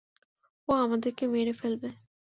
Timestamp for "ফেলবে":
1.53-1.89